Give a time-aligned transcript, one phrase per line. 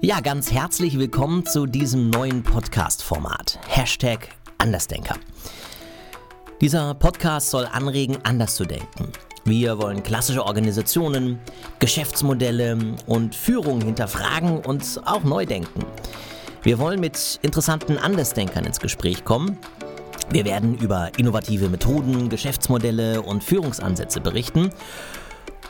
[0.00, 3.58] Ja, ganz herzlich willkommen zu diesem neuen Podcast-Format.
[3.66, 5.16] Hashtag Andersdenker.
[6.60, 9.08] Dieser Podcast soll anregen, anders zu denken.
[9.44, 11.38] Wir wollen klassische Organisationen,
[11.78, 15.84] Geschäftsmodelle und Führung hinterfragen und auch neu denken.
[16.62, 19.58] Wir wollen mit interessanten Andersdenkern ins Gespräch kommen.
[20.30, 24.70] Wir werden über innovative Methoden, Geschäftsmodelle und Führungsansätze berichten.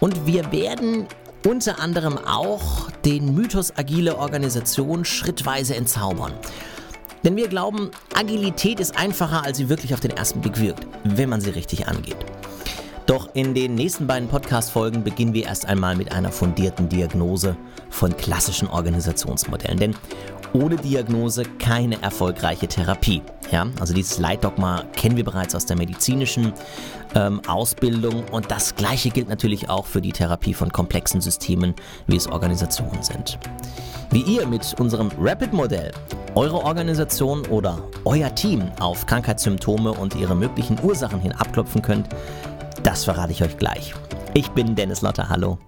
[0.00, 1.07] Und wir werden
[1.45, 6.32] unter anderem auch den Mythos agile Organisation schrittweise entzaubern.
[7.22, 11.29] Denn wir glauben, Agilität ist einfacher, als sie wirklich auf den ersten Blick wirkt, wenn
[11.29, 12.17] man sie richtig angeht.
[13.07, 17.56] Doch in den nächsten beiden Podcast-Folgen beginnen wir erst einmal mit einer fundierten Diagnose
[17.90, 19.79] von klassischen Organisationsmodellen.
[19.79, 19.96] Denn
[20.54, 23.22] ohne Diagnose keine erfolgreiche Therapie.
[23.50, 26.53] Ja, also dieses Leitdogma kennen wir bereits aus der medizinischen
[27.14, 31.75] ähm, Ausbildung und das gleiche gilt natürlich auch für die Therapie von komplexen Systemen,
[32.06, 33.39] wie es Organisationen sind.
[34.11, 35.92] Wie ihr mit unserem Rapid-Modell
[36.34, 42.09] eure Organisation oder euer Team auf Krankheitssymptome und ihre möglichen Ursachen hin abklopfen könnt,
[42.83, 43.95] das verrate ich euch gleich.
[44.34, 45.59] Ich bin Dennis Lotter, hallo.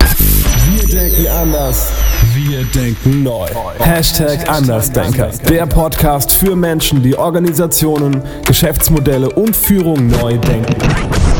[0.70, 1.92] Wir denken anders.
[2.36, 3.46] Wir denken neu.
[3.78, 5.30] Hashtag Andersdenker.
[5.48, 10.76] Der Podcast für Menschen, die Organisationen, Geschäftsmodelle und Führung neu denken.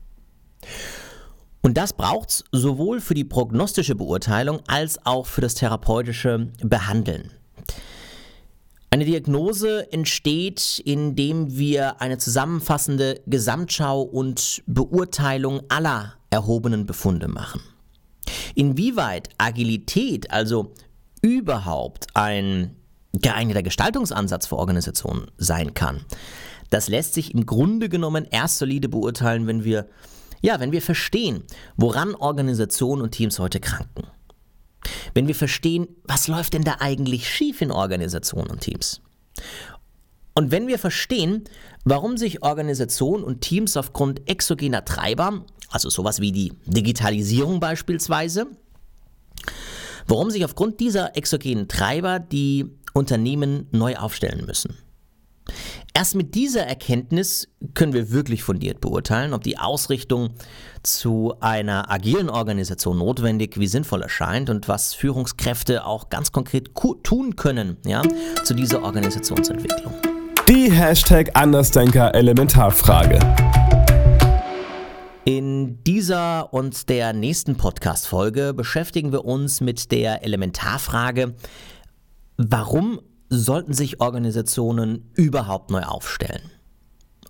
[1.62, 7.30] Und das braucht es sowohl für die prognostische Beurteilung als auch für das therapeutische Behandeln.
[8.90, 17.62] Eine Diagnose entsteht, indem wir eine zusammenfassende Gesamtschau und Beurteilung aller erhobenen Befunde machen.
[18.56, 20.74] Inwieweit Agilität also
[21.22, 22.76] überhaupt ein
[23.14, 26.06] geeigneter Gestaltungsansatz für Organisationen sein kann,
[26.70, 29.88] das lässt sich im Grunde genommen erst solide beurteilen, wenn wir
[30.42, 31.44] ja, wenn wir verstehen,
[31.78, 34.08] woran Organisationen und Teams heute kranken.
[35.14, 39.02] Wenn wir verstehen, was läuft denn da eigentlich schief in Organisationen und Teams.
[40.34, 41.44] Und wenn wir verstehen,
[41.84, 48.48] warum sich Organisationen und Teams aufgrund exogener Treiber, also sowas wie die Digitalisierung beispielsweise,
[50.08, 54.78] warum sich aufgrund dieser exogenen Treiber die Unternehmen neu aufstellen müssen.
[55.94, 60.30] Erst mit dieser Erkenntnis können wir wirklich fundiert beurteilen, ob die Ausrichtung
[60.84, 66.72] zu einer agilen Organisation notwendig wie sinnvoll erscheint und was Führungskräfte auch ganz konkret
[67.04, 68.04] tun können ja,
[68.44, 70.11] zu dieser Organisationsentwicklung.
[70.50, 73.20] Die Hashtag Andersdenker Elementarfrage.
[75.24, 81.36] In dieser und der nächsten Podcast-Folge beschäftigen wir uns mit der Elementarfrage,
[82.38, 86.52] warum sollten sich Organisationen überhaupt neu aufstellen?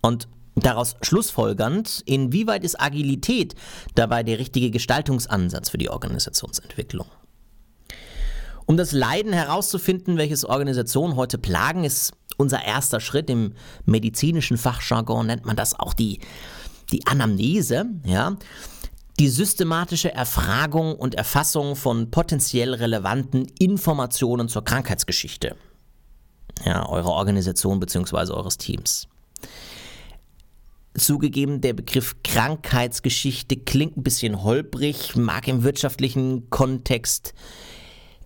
[0.01, 3.55] Und daraus schlussfolgernd, inwieweit ist Agilität
[3.93, 7.07] dabei der richtige Gestaltungsansatz für die Organisationsentwicklung?
[8.65, 13.29] Um das Leiden herauszufinden, welches Organisationen heute plagen, ist unser erster Schritt.
[13.29, 13.53] Im
[13.85, 16.19] medizinischen Fachjargon nennt man das auch die,
[16.91, 18.37] die Anamnese, ja.
[19.19, 25.55] Die systematische Erfragung und Erfassung von potenziell relevanten Informationen zur Krankheitsgeschichte
[26.65, 28.33] ja, eurer Organisation bzw.
[28.33, 29.07] eures Teams.
[30.93, 37.33] Zugegeben, der Begriff Krankheitsgeschichte klingt ein bisschen holprig, mag im wirtschaftlichen Kontext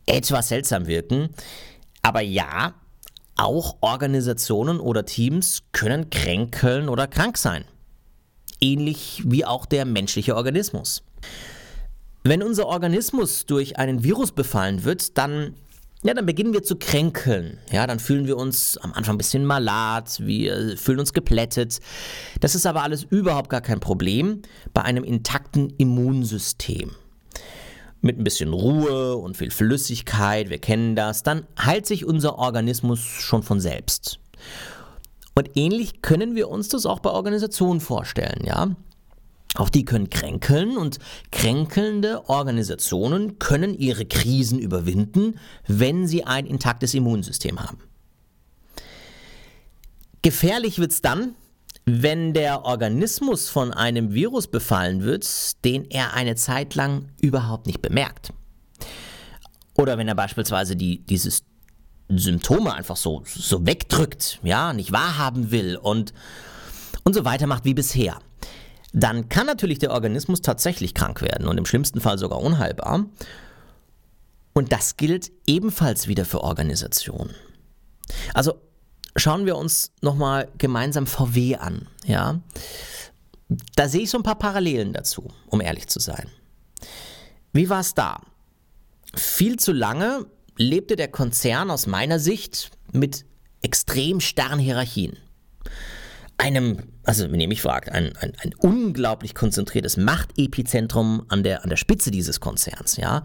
[0.06, 1.30] etwas seltsam wirken.
[2.02, 2.74] Aber ja,
[3.36, 7.66] auch Organisationen oder Teams können kränkeln oder krank sein.
[8.62, 11.04] Ähnlich wie auch der menschliche Organismus.
[12.24, 15.56] Wenn unser Organismus durch einen Virus befallen wird, dann
[16.04, 17.58] ja, dann beginnen wir zu kränkeln.
[17.72, 21.80] Ja, dann fühlen wir uns am Anfang ein bisschen malat, wir fühlen uns geplättet.
[22.42, 26.92] Das ist aber alles überhaupt gar kein Problem bei einem intakten Immunsystem.
[28.06, 33.00] Mit ein bisschen Ruhe und viel Flüssigkeit, wir kennen das, dann heilt sich unser Organismus
[33.00, 34.20] schon von selbst.
[35.34, 38.76] Und ähnlich können wir uns das auch bei Organisationen vorstellen, ja.
[39.56, 41.00] Auch die können kränkeln und
[41.32, 47.80] kränkelnde Organisationen können ihre Krisen überwinden, wenn sie ein intaktes Immunsystem haben.
[50.22, 51.34] Gefährlich wird es dann,
[51.86, 57.82] wenn der Organismus von einem Virus befallen wird, den er eine Zeit lang überhaupt nicht
[57.82, 58.34] bemerkt.
[59.78, 61.44] Oder wenn er beispielsweise die, dieses
[62.10, 66.14] Symptome einfach so, so wegdrückt, ja, nicht wahrhaben will und,
[67.04, 68.20] und so weitermacht wie bisher,
[68.94, 73.06] dann kann natürlich der Organismus tatsächlich krank werden und im schlimmsten Fall sogar unheilbar.
[74.54, 77.36] Und das gilt ebenfalls wieder für Organisationen.
[78.34, 78.54] Also
[79.16, 82.40] schauen wir uns nochmal gemeinsam VW an, ja.
[83.76, 86.30] Da sehe ich so ein paar Parallelen dazu, um ehrlich zu sein.
[87.54, 88.22] Wie war es da?
[89.16, 90.26] Viel zu lange
[90.58, 93.26] lebte der Konzern aus meiner Sicht mit
[93.62, 95.18] extrem starren Hierarchien.
[96.38, 101.70] Einem, also wenn ihr mich fragt, ein, ein, ein unglaublich konzentriertes Machtepizentrum an der, an
[101.70, 103.24] der Spitze dieses Konzerns, ja.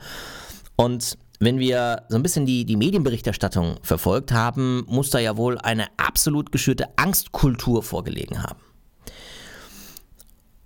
[0.76, 5.58] Und wenn wir so ein bisschen die, die Medienberichterstattung verfolgt haben, muss da ja wohl
[5.58, 8.60] eine absolut geschürte Angstkultur vorgelegen haben.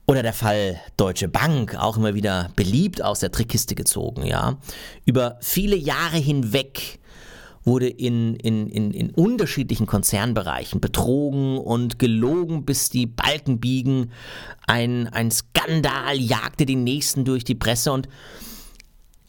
[0.07, 4.59] Oder der Fall Deutsche Bank, auch immer wieder beliebt aus der Trickkiste gezogen, ja.
[5.07, 6.99] Über viele Jahre hinweg
[7.65, 14.11] wurde in, in, in, in unterschiedlichen Konzernbereichen betrogen und gelogen, bis die Balken biegen.
[14.67, 18.09] Ein, ein Skandal jagte den nächsten durch die Presse und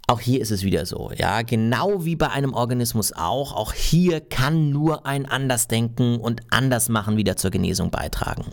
[0.07, 4.21] auch hier ist es wieder so, ja, genau wie bei einem Organismus auch, auch hier
[4.21, 8.45] kann nur ein Andersdenken und Andersmachen wieder zur Genesung beitragen.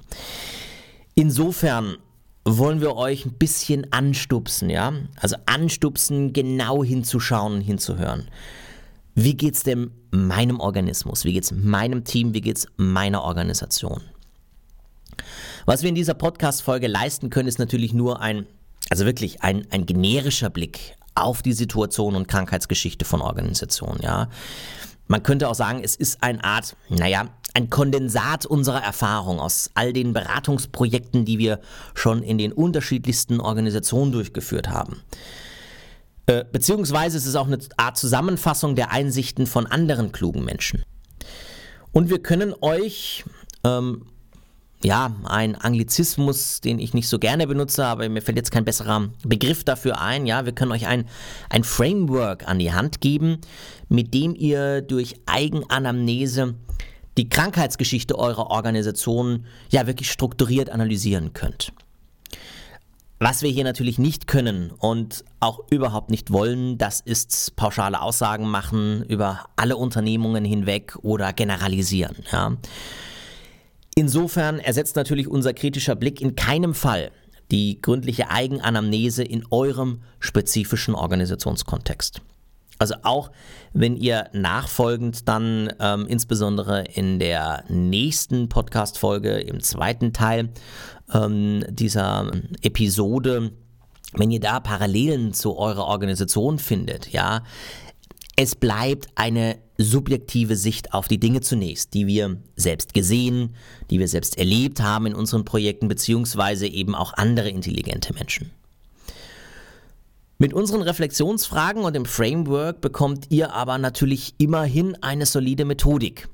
[1.15, 1.97] Insofern
[2.45, 4.93] wollen wir euch ein bisschen anstupsen, ja?
[5.17, 8.29] Also anstupsen, genau hinzuschauen und hinzuhören.
[9.15, 11.25] Wie geht's denn meinem Organismus?
[11.25, 12.33] Wie geht's meinem Team?
[12.33, 14.01] Wie geht's meiner Organisation?
[15.67, 18.47] Was wir in dieser Podcast-Folge leisten können, ist natürlich nur ein,
[18.91, 24.29] also wirklich ein, ein generischer Blick auf die Situation und Krankheitsgeschichte von Organisationen, ja.
[25.09, 29.93] Man könnte auch sagen, es ist eine Art, naja, ein Kondensat unserer Erfahrung aus all
[29.93, 31.61] den Beratungsprojekten, die wir
[31.95, 35.03] schon in den unterschiedlichsten Organisationen durchgeführt haben.
[36.27, 40.85] Äh, beziehungsweise es ist auch eine Art Zusammenfassung der Einsichten von anderen klugen Menschen.
[41.91, 43.25] Und wir können euch
[43.65, 44.07] ähm,
[44.85, 49.09] ja, ein Anglizismus, den ich nicht so gerne benutze, aber mir fällt jetzt kein besserer
[49.25, 50.27] Begriff dafür ein.
[50.27, 51.07] Ja, wir können euch ein,
[51.51, 53.39] ein Framework an die Hand geben,
[53.89, 56.55] mit dem ihr durch Eigenanamnese
[57.17, 61.73] die Krankheitsgeschichte eurer Organisation ja wirklich strukturiert analysieren könnt.
[63.19, 68.49] Was wir hier natürlich nicht können und auch überhaupt nicht wollen, das ist pauschale Aussagen
[68.49, 72.17] machen über alle Unternehmungen hinweg oder generalisieren.
[72.33, 72.57] Ja.
[73.95, 77.11] Insofern ersetzt natürlich unser kritischer Blick in keinem Fall
[77.51, 82.23] die gründliche Eigenanamnese in eurem spezifischen Organisationskontext.
[82.79, 83.31] Also auch
[83.73, 90.49] wenn ihr nachfolgend dann ähm, insbesondere in der nächsten Podcast-Folge, im zweiten Teil
[91.13, 93.53] ähm, dieser Episode,
[94.15, 97.45] wenn ihr da Parallelen zu eurer Organisation findet, ja,
[98.37, 103.55] es bleibt eine subjektive Sicht auf die Dinge zunächst, die wir selbst gesehen,
[103.91, 108.51] die wir selbst erlebt haben in unseren Projekten, beziehungsweise eben auch andere intelligente Menschen.
[110.39, 116.29] Mit unseren Reflexionsfragen und dem Framework bekommt ihr aber natürlich immerhin eine solide Methodik.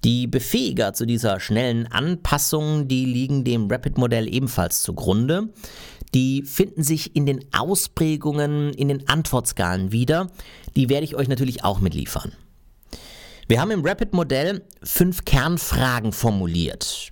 [0.04, 5.48] Die Befähiger zu dieser schnellen Anpassung, die liegen dem Rapid-Modell ebenfalls zugrunde
[6.14, 10.30] die finden sich in den Ausprägungen, in den Antwortskalen wieder.
[10.76, 12.32] Die werde ich euch natürlich auch mitliefern.
[13.48, 17.10] Wir haben im Rapid-Modell fünf Kernfragen formuliert.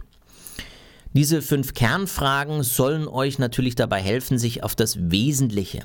[1.12, 5.82] Diese fünf Kernfragen sollen euch natürlich dabei helfen, sich auf das Wesentliche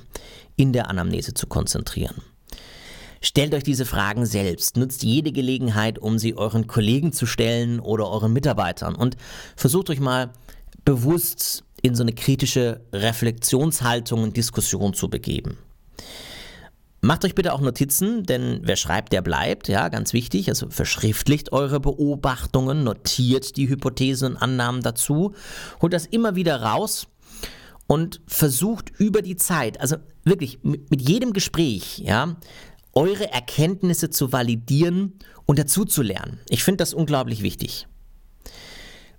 [0.55, 2.15] in der Anamnese zu konzentrieren.
[3.21, 8.09] Stellt euch diese Fragen selbst, nutzt jede Gelegenheit, um sie euren Kollegen zu stellen oder
[8.09, 9.17] euren Mitarbeitern und
[9.55, 10.31] versucht euch mal
[10.83, 15.57] bewusst in so eine kritische Reflexionshaltung und Diskussion zu begeben.
[17.01, 20.49] Macht euch bitte auch Notizen, denn wer schreibt, der bleibt, ja, ganz wichtig.
[20.49, 25.33] Also verschriftlicht eure Beobachtungen, notiert die Hypothesen und Annahmen dazu,
[25.81, 27.07] holt das immer wieder raus
[27.87, 29.95] und versucht über die Zeit, also
[30.25, 32.35] wirklich mit, mit jedem Gespräch, ja,
[32.93, 35.13] eure Erkenntnisse zu validieren
[35.45, 36.39] und dazuzulernen.
[36.49, 37.87] Ich finde das unglaublich wichtig.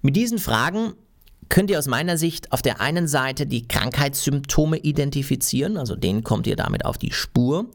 [0.03, 0.93] Mit diesen Fragen
[1.51, 6.47] könnt ihr aus meiner Sicht auf der einen Seite die Krankheitssymptome identifizieren, also denen kommt
[6.47, 7.67] ihr damit auf die Spur.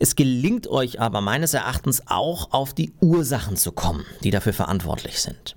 [0.00, 5.20] Es gelingt euch aber meines Erachtens auch auf die Ursachen zu kommen, die dafür verantwortlich
[5.20, 5.54] sind.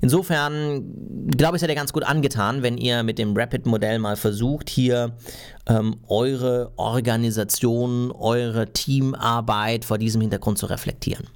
[0.00, 4.68] Insofern glaube ich, seid ihr ganz gut angetan, wenn ihr mit dem Rapid-Modell mal versucht,
[4.70, 5.14] hier
[5.68, 11.28] ähm, eure Organisation, eure Teamarbeit vor diesem Hintergrund zu reflektieren.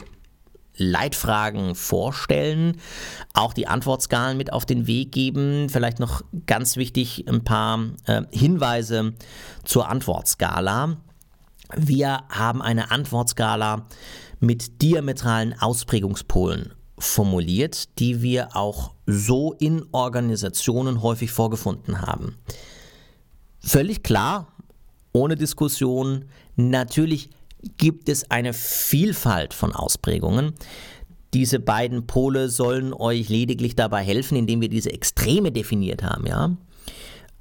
[0.76, 2.80] Leitfragen vorstellen,
[3.32, 5.68] auch die Antwortskalen mit auf den Weg geben.
[5.68, 9.14] Vielleicht noch ganz wichtig ein paar äh, Hinweise
[9.64, 10.96] zur Antwortskala.
[11.76, 13.86] Wir haben eine Antwortskala
[14.40, 22.36] mit diametralen Ausprägungspolen formuliert, die wir auch so in Organisationen häufig vorgefunden haben.
[23.58, 24.48] Völlig klar,
[25.12, 26.26] ohne Diskussion,
[26.56, 27.30] natürlich
[27.78, 30.54] gibt es eine Vielfalt von Ausprägungen.
[31.32, 36.56] Diese beiden Pole sollen euch lediglich dabei helfen, indem wir diese Extreme definiert haben, ja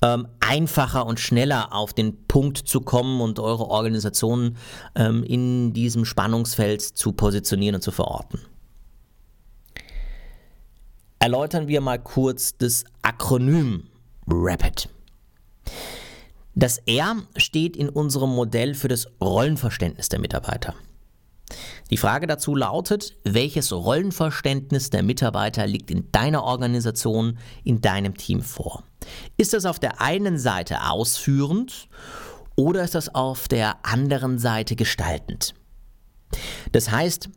[0.04, 4.58] ähm, einfacher und schneller auf den Punkt zu kommen und eure Organisation
[4.96, 8.42] ähm, in diesem Spannungsfeld zu positionieren und zu verorten.
[11.20, 13.88] Erläutern wir mal kurz das Akronym
[14.28, 14.90] RAPID.
[16.54, 20.76] Das R steht in unserem Modell für das Rollenverständnis der Mitarbeiter.
[21.90, 28.42] Die Frage dazu lautet, welches Rollenverständnis der Mitarbeiter liegt in deiner Organisation, in deinem Team
[28.42, 28.84] vor?
[29.38, 31.88] Ist das auf der einen Seite ausführend
[32.56, 35.54] oder ist das auf der anderen Seite gestaltend?
[36.72, 37.30] Das heißt,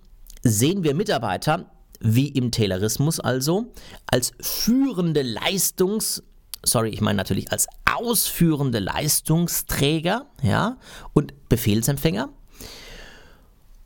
[0.42, 3.72] sehen wir Mitarbeiter, wie im Taylorismus also,
[4.06, 6.22] als führende Leistungs-
[6.66, 10.78] sorry, ich meine natürlich als ausführende Leistungsträger ja,
[11.14, 12.30] und Befehlsempfänger?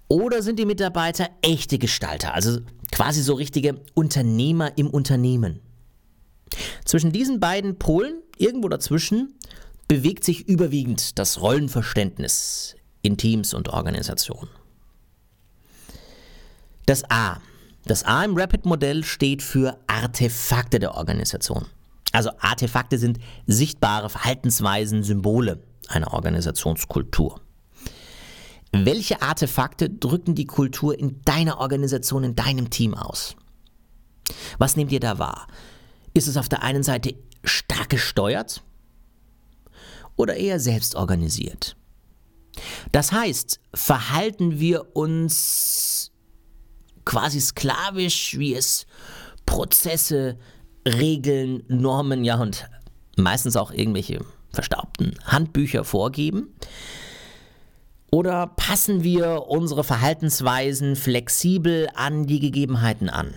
[0.09, 2.59] Oder sind die Mitarbeiter echte Gestalter, also
[2.90, 5.61] quasi so richtige Unternehmer im Unternehmen?
[6.85, 9.35] Zwischen diesen beiden Polen, irgendwo dazwischen,
[9.88, 14.50] bewegt sich überwiegend das Rollenverständnis in Teams und Organisationen.
[16.87, 17.40] Das A.
[17.85, 21.66] Das A im Rapid-Modell steht für Artefakte der Organisation.
[22.12, 27.40] Also Artefakte sind sichtbare Verhaltensweisen, Symbole einer Organisationskultur.
[28.73, 33.35] Welche Artefakte drücken die Kultur in deiner Organisation, in deinem Team aus?
[34.59, 35.49] Was nehmt ihr da wahr?
[36.14, 37.14] Ist es auf der einen Seite
[37.45, 38.62] stark gesteuert
[40.17, 41.76] oder eher selbst organisiert?
[42.93, 46.11] Das heißt, verhalten wir uns
[47.05, 48.87] quasi sklavisch, wie es
[49.47, 50.38] Prozesse,
[50.87, 52.69] Regeln, Normen, ja und
[53.17, 56.55] meistens auch irgendwelche verstaubten Handbücher vorgeben?
[58.11, 63.35] Oder passen wir unsere Verhaltensweisen flexibel an die Gegebenheiten an?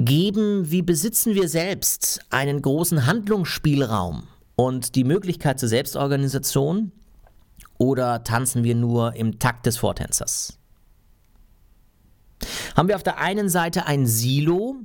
[0.00, 6.92] Geben wie besitzen wir selbst einen großen Handlungsspielraum und die Möglichkeit zur Selbstorganisation?
[7.78, 10.56] Oder tanzen wir nur im Takt des Vortänzers?
[12.76, 14.76] Haben wir auf der einen Seite ein Silo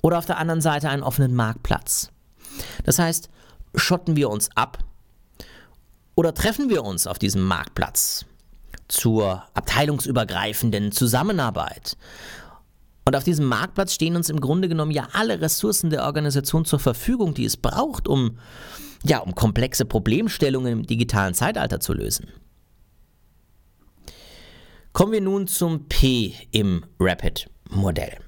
[0.00, 2.10] oder auf der anderen Seite einen offenen Marktplatz?
[2.84, 3.28] Das heißt,
[3.74, 4.78] schotten wir uns ab
[6.14, 8.24] oder treffen wir uns auf diesem Marktplatz
[8.88, 11.98] zur abteilungsübergreifenden Zusammenarbeit?
[13.08, 16.78] Und auf diesem Marktplatz stehen uns im Grunde genommen ja alle Ressourcen der Organisation zur
[16.78, 18.36] Verfügung, die es braucht, um,
[19.02, 22.26] ja, um komplexe Problemstellungen im digitalen Zeitalter zu lösen.
[24.92, 28.18] Kommen wir nun zum P im Rapid-Modell.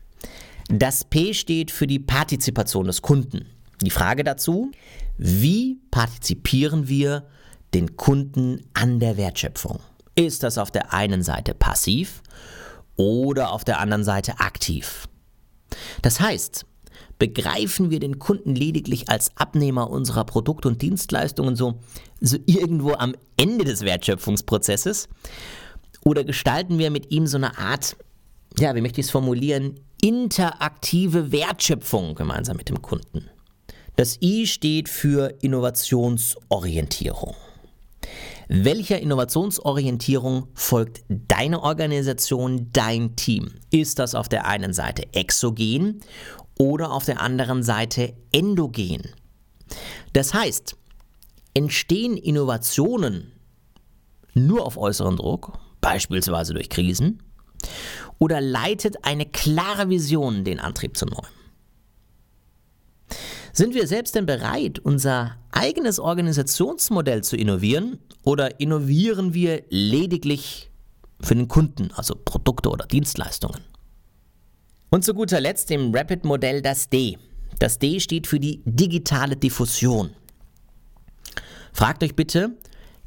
[0.70, 3.44] Das P steht für die Partizipation des Kunden.
[3.82, 4.70] Die Frage dazu,
[5.18, 7.26] wie partizipieren wir
[7.74, 9.80] den Kunden an der Wertschöpfung.
[10.14, 12.22] Ist das auf der einen Seite passiv
[13.00, 15.08] oder auf der anderen Seite aktiv?
[16.02, 16.66] Das heißt,
[17.18, 21.80] begreifen wir den Kunden lediglich als Abnehmer unserer Produkte und Dienstleistungen so,
[22.20, 25.08] so irgendwo am Ende des Wertschöpfungsprozesses?
[26.04, 27.96] Oder gestalten wir mit ihm so eine Art,
[28.58, 33.28] ja, wie möchte ich es formulieren, interaktive Wertschöpfung gemeinsam mit dem Kunden?
[33.96, 37.34] Das I steht für Innovationsorientierung.
[38.52, 43.52] Welcher Innovationsorientierung folgt deine Organisation, dein Team?
[43.70, 46.00] Ist das auf der einen Seite exogen
[46.58, 49.02] oder auf der anderen Seite endogen?
[50.14, 50.74] Das heißt,
[51.54, 53.30] entstehen Innovationen
[54.34, 57.22] nur auf äußeren Druck, beispielsweise durch Krisen,
[58.18, 61.39] oder leitet eine klare Vision den Antrieb zu neuem?
[63.52, 70.70] Sind wir selbst denn bereit, unser eigenes Organisationsmodell zu innovieren oder innovieren wir lediglich
[71.20, 73.60] für den Kunden, also Produkte oder Dienstleistungen?
[74.90, 77.18] Und zu guter Letzt im Rapid-Modell das D.
[77.58, 80.10] Das D steht für die digitale Diffusion.
[81.72, 82.56] Fragt euch bitte,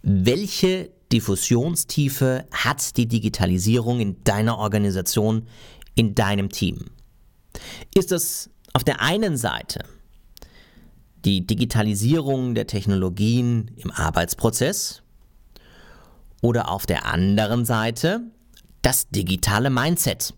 [0.01, 5.47] welche Diffusionstiefe hat die Digitalisierung in deiner Organisation,
[5.95, 6.85] in deinem Team?
[7.95, 9.85] Ist es auf der einen Seite
[11.25, 15.01] die Digitalisierung der Technologien im Arbeitsprozess
[16.42, 18.22] oder auf der anderen Seite
[18.82, 20.34] das digitale Mindset.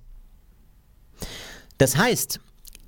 [1.77, 2.39] Das heißt,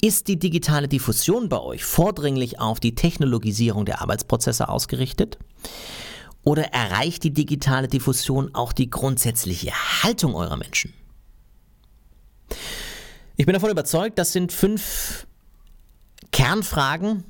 [0.01, 5.39] ist die digitale Diffusion bei euch vordringlich auf die Technologisierung der Arbeitsprozesse ausgerichtet?
[6.43, 9.71] Oder erreicht die digitale Diffusion auch die grundsätzliche
[10.03, 10.93] Haltung eurer Menschen?
[13.35, 15.27] Ich bin davon überzeugt, das sind fünf
[16.31, 17.23] Kernfragen,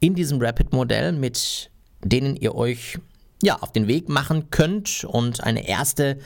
[0.00, 1.70] in diesem Rapid-Modell, mit
[2.02, 2.98] denen ihr euch
[3.42, 6.18] ja, auf den Weg machen könnt und eine erste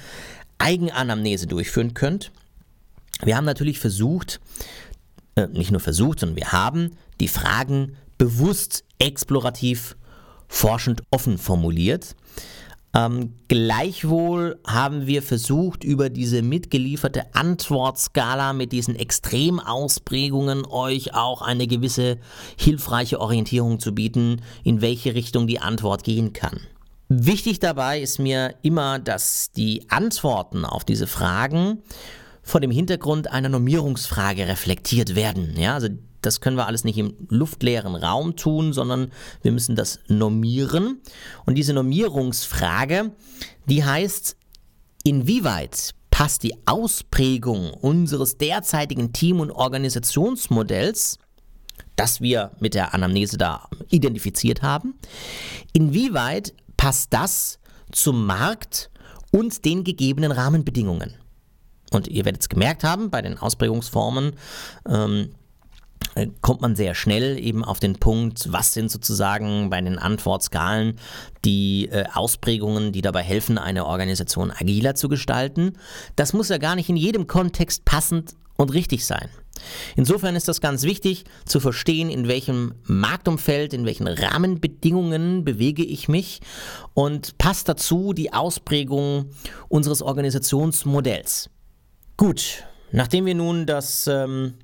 [0.58, 2.32] Eigenanamnese durchführen könnt.
[3.22, 4.40] Wir haben natürlich versucht,
[5.34, 9.96] äh, nicht nur versucht, sondern wir haben die Fragen bewusst explorativ,
[10.48, 12.14] forschend offen formuliert.
[12.92, 21.68] Ähm, gleichwohl haben wir versucht, über diese mitgelieferte Antwortskala mit diesen Extremausprägungen euch auch eine
[21.68, 22.18] gewisse
[22.58, 26.60] hilfreiche Orientierung zu bieten, in welche Richtung die Antwort gehen kann.
[27.08, 31.82] Wichtig dabei ist mir immer, dass die Antworten auf diese Fragen
[32.42, 35.54] vor dem Hintergrund einer Normierungsfrage reflektiert werden.
[35.56, 35.88] Ja, also
[36.22, 41.00] das können wir alles nicht im luftleeren Raum tun, sondern wir müssen das normieren.
[41.46, 43.12] Und diese Normierungsfrage,
[43.66, 44.36] die heißt,
[45.04, 51.18] inwieweit passt die Ausprägung unseres derzeitigen Team- und Organisationsmodells,
[51.96, 54.94] das wir mit der Anamnese da identifiziert haben,
[55.72, 57.58] inwieweit passt das
[57.92, 58.90] zum Markt
[59.30, 61.14] und den gegebenen Rahmenbedingungen?
[61.90, 64.34] Und ihr werdet es gemerkt haben bei den Ausprägungsformen,
[64.88, 65.39] ähm, äh,
[66.40, 70.96] kommt man sehr schnell eben auf den Punkt, was sind sozusagen bei den Antwortskalen
[71.44, 75.74] die äh, Ausprägungen, die dabei helfen, eine Organisation agiler zu gestalten.
[76.16, 79.28] Das muss ja gar nicht in jedem Kontext passend und richtig sein.
[79.96, 86.08] Insofern ist das ganz wichtig zu verstehen, in welchem Marktumfeld, in welchen Rahmenbedingungen bewege ich
[86.08, 86.40] mich
[86.94, 89.30] und passt dazu die Ausprägung
[89.68, 91.50] unseres Organisationsmodells.
[92.16, 94.54] Gut, nachdem wir nun das ähm,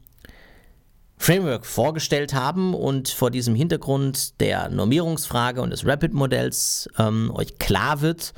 [1.18, 8.00] Framework vorgestellt haben und vor diesem Hintergrund der Normierungsfrage und des Rapid-Modells ähm, euch klar
[8.02, 8.34] wird,